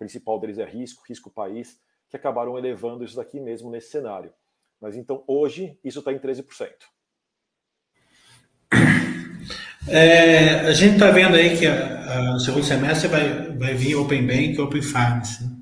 [0.00, 1.78] principal deles é risco, risco país,
[2.10, 4.32] que acabaram elevando isso daqui mesmo nesse cenário.
[4.80, 6.72] Mas então, hoje, isso está em 13%.
[9.86, 14.54] É, a gente está vendo aí que o segundo semestre vai, vai vir Open Bank
[14.54, 15.57] e Open Finance.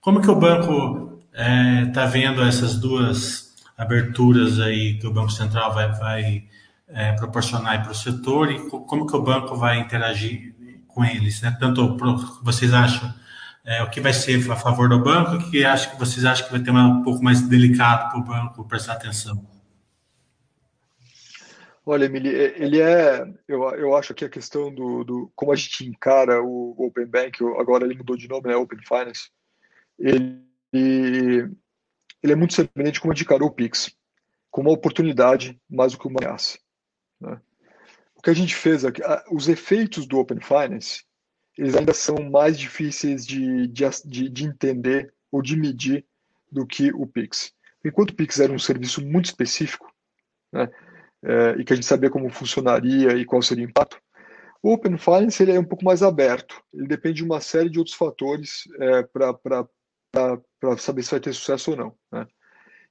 [0.00, 5.30] Como que o banco está é, tá vendo essas duas aberturas aí que o Banco
[5.30, 6.44] Central vai, vai
[6.88, 10.54] é, proporcionar para o setor e como que o banco vai interagir
[10.88, 11.56] com eles, né?
[11.58, 11.96] Tanto
[12.42, 13.12] vocês acham
[13.64, 16.46] é, o que vai ser a favor do banco, o que acho que vocês acham
[16.46, 19.46] que vai ter um pouco mais delicado para o banco prestar atenção.
[21.84, 25.56] Olha, Emily, é, ele é, eu, eu acho que a questão do, do como a
[25.56, 29.30] gente encara o Open Bank, agora ele mudou de nome, né, Open Finance,
[30.00, 33.94] ele, ele é muito semelhante como encarou o Pix,
[34.50, 36.58] como uma oportunidade mais do que uma ameaça.
[37.20, 37.40] Né?
[38.20, 39.00] o que a gente fez aqui,
[39.32, 41.04] os efeitos do Open Finance,
[41.56, 46.04] eles ainda são mais difíceis de, de, de entender ou de medir
[46.52, 47.50] do que o Pix.
[47.82, 49.90] Enquanto o Pix era um serviço muito específico,
[50.52, 50.68] né,
[51.22, 53.98] é, e que a gente sabia como funcionaria e qual seria o impacto,
[54.62, 56.62] o Open Finance ele é um pouco mais aberto.
[56.74, 59.66] Ele depende de uma série de outros fatores é, para
[60.78, 61.98] saber se vai ter sucesso ou não.
[62.12, 62.26] Né?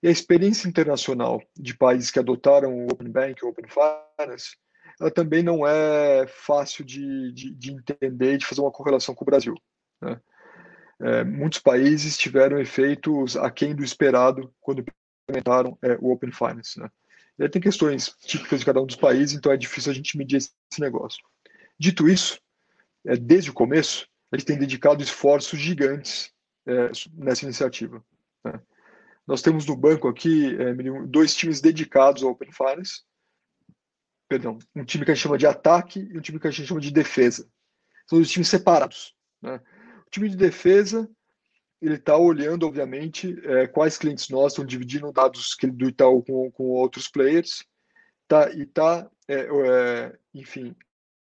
[0.02, 4.56] E a experiência internacional de países que adotaram o Open Bank, o Open Finance,
[5.00, 9.24] ela também não é fácil de, de, de entender e de fazer uma correlação com
[9.24, 9.56] o Brasil.
[10.02, 10.20] Né?
[11.02, 14.84] É, muitos países tiveram efeitos aquém do esperado quando
[15.28, 16.80] implementaram é, o Open Finance.
[16.80, 16.90] Né?
[17.38, 20.18] E aí tem questões típicas de cada um dos países, então é difícil a gente
[20.18, 21.24] medir esse negócio.
[21.78, 22.40] Dito isso,
[23.06, 26.32] é, desde o começo, gente tem dedicado esforços gigantes
[26.70, 28.04] é, nessa iniciativa.
[28.44, 28.62] Né?
[29.26, 30.74] Nós temos no banco aqui é,
[31.06, 33.02] dois times dedicados ao Open Finance,
[34.28, 36.68] perdão, um time que a gente chama de ataque e um time que a gente
[36.68, 37.50] chama de defesa.
[38.08, 39.16] São dois times separados.
[39.42, 39.60] Né?
[40.06, 41.10] O time de defesa
[41.82, 46.64] ele está olhando, obviamente, é, quais clientes nossos estão dividindo dados do Itaú com, com
[46.72, 47.64] outros players,
[48.28, 50.76] tá, e está, é, é, enfim,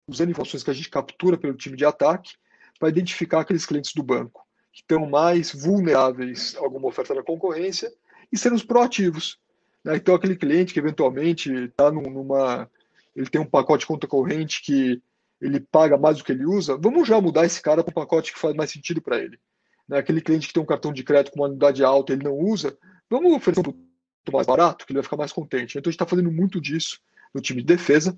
[0.06, 2.36] usando informações que a gente captura pelo time de ataque
[2.77, 7.91] para identificar aqueles clientes do banco que estão mais vulneráveis a alguma oferta da concorrência
[8.31, 9.38] e sermos proativos.
[9.84, 9.97] Né?
[9.97, 12.69] Então, aquele cliente que eventualmente está numa
[13.15, 15.01] ele tem um pacote conta corrente que
[15.41, 18.31] ele paga mais do que ele usa, vamos já mudar esse cara para um pacote
[18.31, 19.39] que faz mais sentido para ele.
[19.88, 19.97] Né?
[19.97, 22.77] Aquele cliente que tem um cartão de crédito com uma unidade alta ele não usa,
[23.10, 25.77] vamos oferecer um produto mais barato, que ele vai ficar mais contente.
[25.77, 26.99] Então a gente está fazendo muito disso
[27.34, 28.17] no time de defesa.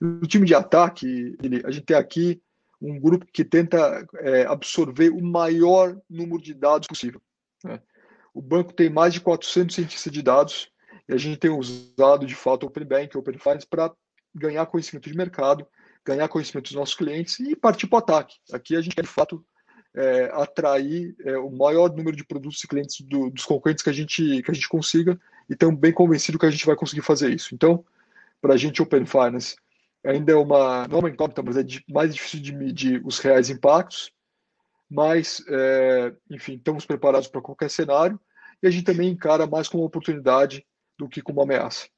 [0.00, 2.42] No time de ataque, a gente tem aqui
[2.84, 7.20] um grupo que tenta é, absorver o maior número de dados possível.
[7.64, 7.80] Né?
[8.32, 10.68] O banco tem mais de 400 cientistas de dados
[11.08, 13.90] e a gente tem usado de fato Open Bank, Open Finance para
[14.34, 15.66] ganhar conhecimento de mercado,
[16.04, 18.36] ganhar conhecimento dos nossos clientes e partir para o ataque.
[18.52, 19.42] Aqui a gente quer, de fato,
[19.94, 23.92] é, atrair é, o maior número de produtos e clientes do, dos concorrentes que a,
[23.92, 25.18] gente, que a gente consiga
[25.48, 27.54] e estamos bem convencidos que a gente vai conseguir fazer isso.
[27.54, 27.84] Então,
[28.42, 29.56] para a gente, Open Finance
[30.04, 33.48] ainda é uma, não é uma incógnita, mas é mais difícil de medir os reais
[33.50, 34.12] impactos,
[34.90, 38.20] mas, é, enfim, estamos preparados para qualquer cenário
[38.62, 40.64] e a gente também encara mais como uma oportunidade
[40.98, 41.88] do que como uma ameaça.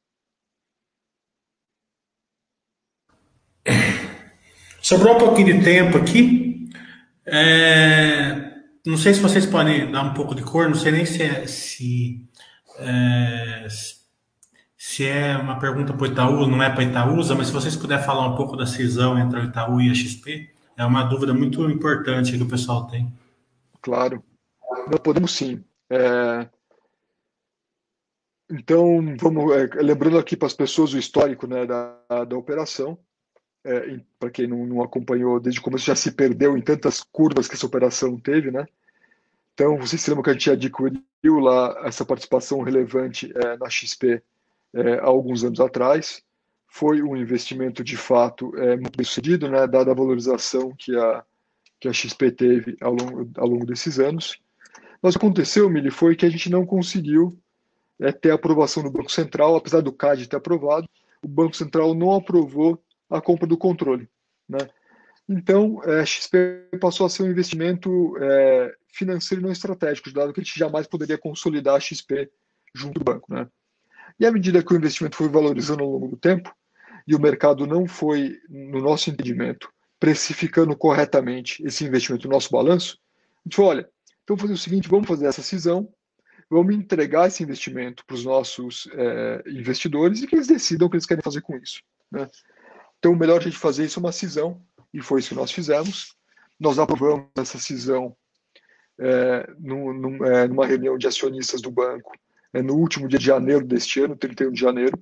[4.80, 6.70] Sobrou um pouquinho de tempo aqui.
[7.26, 8.54] É,
[8.86, 11.44] não sei se vocês podem dar um pouco de cor, não sei nem se é,
[11.48, 12.24] se,
[12.78, 14.05] é, se
[15.00, 18.26] é uma pergunta para o Itaú, não é para Itaúsa, mas se vocês puderem falar
[18.26, 22.36] um pouco da cisão entre o Itaú e a XP, é uma dúvida muito importante
[22.36, 23.12] que o pessoal tem.
[23.80, 24.22] Claro.
[24.88, 25.64] Nós podemos sim.
[25.90, 26.48] É...
[28.48, 32.96] Então, vamos é, lembrando aqui para as pessoas o histórico né, da, da operação.
[33.64, 37.48] É, para quem não, não, acompanhou desde o começo, já se perdeu em tantas curvas
[37.48, 38.64] que essa operação teve, né?
[39.52, 44.22] Então, vocês se lembram que a gente adquiriu lá essa participação relevante é, na XP
[44.76, 46.22] é, há alguns anos atrás.
[46.68, 51.24] Foi um investimento de fato é, muito bem sucedido, né, dada a valorização que a,
[51.80, 54.38] que a XP teve ao longo, ao longo desses anos.
[55.00, 57.38] Mas o que aconteceu, Mili, foi que a gente não conseguiu
[58.00, 60.88] é, ter aprovação do Banco Central, apesar do CAD ter aprovado,
[61.22, 64.08] o Banco Central não aprovou a compra do controle.
[64.48, 64.58] Né?
[65.28, 70.40] Então, é, a XP passou a ser um investimento é, financeiro não estratégico, dado que
[70.40, 72.30] a gente jamais poderia consolidar a XP
[72.74, 73.32] junto do banco.
[73.32, 73.46] Né?
[74.18, 76.54] E à medida que o investimento foi valorizando ao longo do tempo,
[77.06, 82.98] e o mercado não foi, no nosso entendimento, precificando corretamente esse investimento no nosso balanço,
[83.44, 83.88] a gente falou, olha,
[84.24, 85.88] então fazer o seguinte, vamos fazer essa cisão,
[86.50, 90.96] vamos entregar esse investimento para os nossos é, investidores e que eles decidam o que
[90.96, 91.80] eles querem fazer com isso.
[92.10, 92.28] Né?
[92.98, 94.60] Então, o melhor a gente fazer isso é uma cisão,
[94.92, 96.16] e foi isso que nós fizemos.
[96.58, 98.16] Nós aprovamos essa cisão
[98.98, 102.12] é, numa reunião de acionistas do banco
[102.52, 104.98] é, no último dia de janeiro deste ano, 31 de janeiro,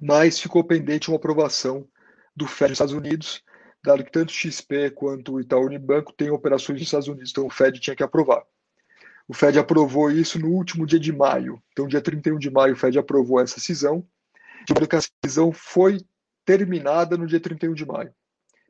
[0.00, 1.88] mas ficou pendente uma aprovação
[2.34, 3.42] do FED dos Estados Unidos,
[3.84, 7.46] dado que tanto o XP quanto o Itaú Unibanco têm operações nos Estados Unidos, então
[7.46, 8.42] o FED tinha que aprovar.
[9.28, 11.62] O Fed aprovou isso no último dia de maio.
[11.72, 14.06] Então, dia 31 de maio, o Fed aprovou essa cisão.
[14.66, 15.98] De que a cisão foi
[16.44, 18.14] terminada no dia 31 de maio.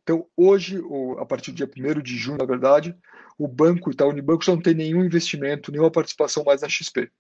[0.03, 2.96] Então, hoje, ou a partir do dia 1 de junho, na verdade,
[3.38, 7.11] o banco Itaú Unibanco já não tem nenhum investimento, nenhuma participação mais na XP.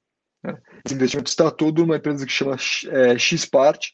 [0.84, 2.56] Esse investimento está todo numa empresa que chama
[2.90, 3.90] é, Xpart,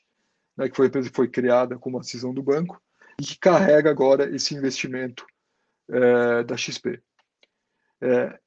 [0.57, 2.81] né, que foi a empresa que foi criada como uma cisão do banco,
[3.21, 5.27] e que carrega agora esse investimento
[5.91, 7.03] é, da XP.
[8.01, 8.39] É,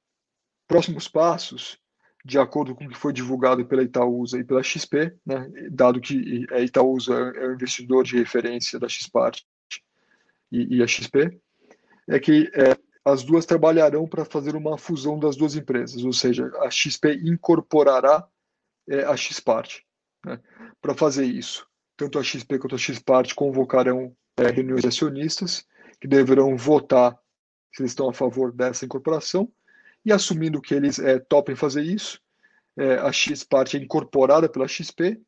[0.71, 1.77] Próximos passos,
[2.23, 6.45] de acordo com o que foi divulgado pela Itaúsa e pela XP, né, dado que
[6.49, 9.41] a Itaúsa é o investidor de referência da Xpart
[10.49, 11.37] e, e a XP,
[12.07, 16.51] é que é, as duas trabalharão para fazer uma fusão das duas empresas, ou seja,
[16.59, 18.27] a XP incorporará
[18.87, 19.79] é, a Xpart.
[20.25, 20.39] Né,
[20.79, 25.65] para fazer isso, tanto a XP quanto a Xpart convocarão é, reuniões de acionistas
[25.99, 27.17] que deverão votar
[27.73, 29.51] se eles estão a favor dessa incorporação
[30.05, 32.19] e assumindo que eles é, topem fazer isso,
[32.77, 35.19] é, a X-Parte é incorporada pela XP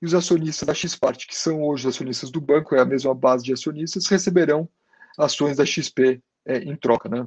[0.00, 3.44] e os acionistas da X-Parte, que são hoje acionistas do banco, é a mesma base
[3.44, 4.68] de acionistas, receberão
[5.18, 7.08] ações da XP é, em troca.
[7.08, 7.26] Né?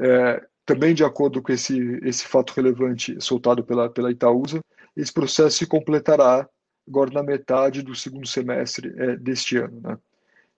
[0.00, 4.60] É, também de acordo com esse, esse fato relevante soltado pela, pela Itaúsa,
[4.96, 6.48] esse processo se completará
[6.86, 9.80] agora na metade do segundo semestre é, deste ano.
[9.80, 9.98] Né?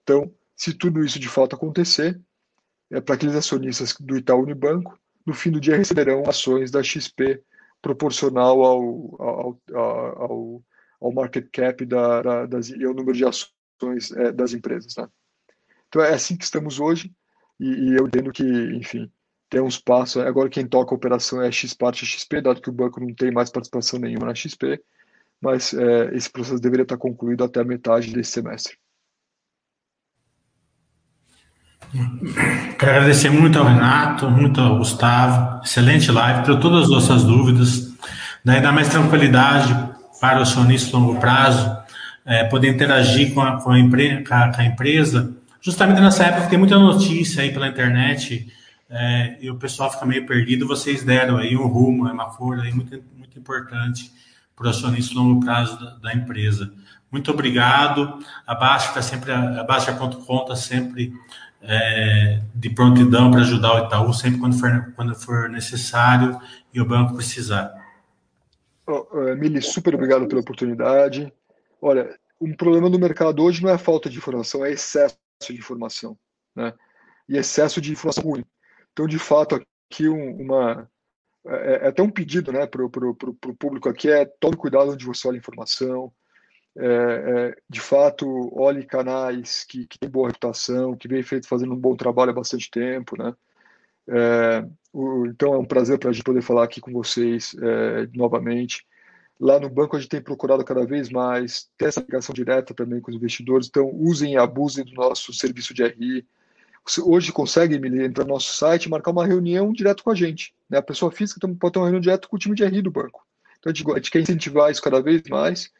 [0.03, 2.19] Então, se tudo isso de fato acontecer,
[2.91, 7.41] é para aqueles acionistas do Itaú Unibanco, no fim do dia receberão ações da XP
[7.81, 10.63] proporcional ao, ao, ao,
[11.01, 14.95] ao market cap da, da, das, e ao número de ações é, das empresas.
[14.95, 15.07] Né?
[15.87, 17.11] Então é assim que estamos hoje
[17.59, 19.09] e, e eu entendo que, enfim,
[19.49, 20.21] tem uns passos.
[20.21, 23.31] Agora quem toca a operação é a X-Parte XP, dado que o banco não tem
[23.31, 24.81] mais participação nenhuma na XP,
[25.41, 28.77] mas é, esse processo deveria estar concluído até a metade desse semestre.
[32.77, 35.63] Quero agradecer muito ao Renato, muito ao Gustavo.
[35.63, 37.93] Excelente live, para todas as nossas dúvidas.
[38.43, 39.73] Daí dá mais tranquilidade
[40.19, 41.77] para o acionista longo prazo,
[42.25, 45.33] é, poder interagir com a, com, a empre, com, a, com a, empresa.
[45.65, 48.53] Justamente nessa época tem muita notícia aí pela internet
[48.87, 50.67] é, e o pessoal fica meio perdido.
[50.67, 54.11] Vocês deram aí um rumo, uma cor aí muito, muito importante
[54.55, 56.71] para o acionista longo prazo da, da empresa.
[57.11, 58.19] Muito obrigado.
[58.45, 61.11] A Baixa está sempre, a Baixa.com está sempre
[61.63, 66.39] é, de prontidão para ajudar o Itaú sempre quando for, quando for necessário
[66.71, 67.73] e o banco precisar.
[68.85, 69.03] Oh,
[69.35, 71.33] Mili, super obrigado pela oportunidade.
[71.81, 75.59] Olha, um problema do mercado hoje não é a falta de informação, é excesso de
[75.59, 76.17] informação,
[76.55, 76.73] né?
[77.27, 78.45] E excesso de informação ruim.
[78.93, 80.89] Então, de fato, aqui um, uma
[81.45, 82.91] é, é, até um pedido, né, para o
[83.59, 86.11] público aqui é tome cuidado onde você olha informação,
[86.77, 88.27] é, é, de fato,
[88.59, 92.33] olhe canais que, que têm boa reputação, que vem feito fazendo um bom trabalho há
[92.33, 93.33] bastante tempo, né?
[94.07, 98.07] É, o, então é um prazer para a gente poder falar aqui com vocês é,
[98.13, 98.85] novamente.
[99.39, 103.01] Lá no banco a gente tem procurado cada vez mais ter essa ligação direta também
[103.01, 106.25] com os investidores, então usem e abusem do nosso serviço de RI.
[107.03, 110.53] Hoje consegue me entrar no nosso site e marcar uma reunião direto com a gente.
[110.69, 110.77] Né?
[110.77, 113.25] A pessoa física pode ter uma reunião direto com o time de RI do banco.
[113.59, 115.71] Então a gente, a gente quer incentivar isso cada vez mais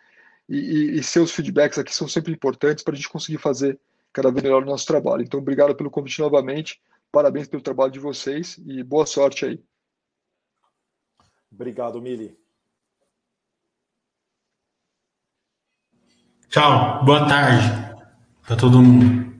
[0.49, 3.79] e, e, e seus feedbacks aqui são sempre importantes para a gente conseguir fazer
[4.11, 5.23] cada vez melhor o nosso trabalho.
[5.23, 6.81] Então, obrigado pelo convite novamente,
[7.11, 9.63] parabéns pelo trabalho de vocês e boa sorte aí.
[11.51, 12.44] Obrigado, Mili.
[16.49, 17.95] Tchau, boa tarde
[18.47, 19.34] para todo mundo.